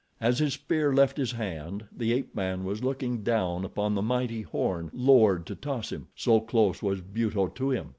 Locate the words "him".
5.91-6.07, 7.69-7.89